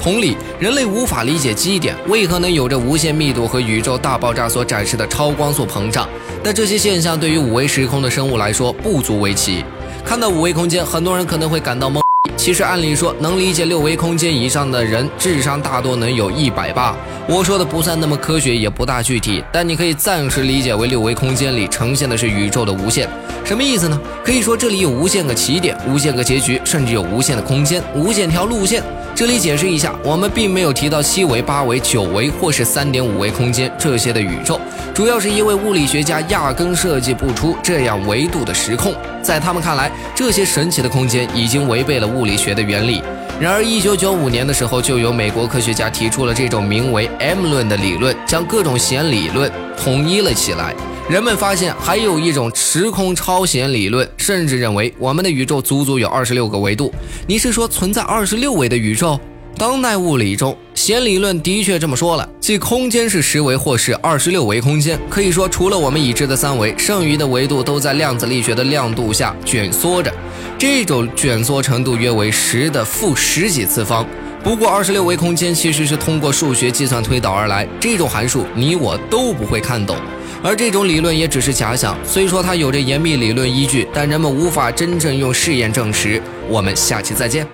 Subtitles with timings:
[0.00, 6.08] 同理，人类无法理解基点为何能有着无限密度和宇宙大爆炸所展示的超光速膨胀，
[6.42, 9.62] 但这些现象对于五维时空的生物来说不足为奇。
[10.02, 12.00] 看到五维空间，很多人可能会感到懵。
[12.40, 16.96] 其实按理说，能理解六维空间以上的人，智商大多能有一百八。
[17.28, 23.06] 我说的不算那么科学，也不大具体，但你可以暂时理解为六维空间里呈现的是宇宙的无限。
[23.44, 24.00] 什么意思呢？
[24.24, 28.82] 可以说这里有无限个起点，无限个结局，甚至有无限的空间，无限条路线。
[29.14, 34.58] 这里解释一下，我们并没有提到七维、八维、九维或是三点五维空间这些的宇宙，
[34.94, 43.02] 主要是因为物理学家压根设计不出这样维度的时空，在他们看来，这些神奇的空间已经违背了物理学的原理。
[43.40, 49.50] 然而，一九九五年的时候，就有美国科学家提出了这种名为 M 论的理论，将各种弦理论
[49.82, 50.74] 统一了起来。
[51.08, 56.92] 人们发现还有一种时空超弦理论，甚至认为我们的宇宙足足有二十六个维度。
[57.26, 59.18] 你是说存在二十六维的宇宙？
[59.56, 64.98] 当代物理中，弦理论的确这么说了，即空间是十维或是二十六维空间。
[65.10, 70.10] 可以说，除了我们已知的三维，剩余的维度都在量子力学的亮度下卷缩着。
[70.56, 74.06] 这种卷缩程度约为十的负十几次方。
[74.42, 79.98] 不过，二十六维空间其实是通过数学计算推导而来，这种函数你我都不会看懂。
[80.42, 86.22] 而这种理论也只是假想，虽说它有着严密理论依据，但人们无法真正用试验证实。
[86.48, 87.46] 我们下期再见。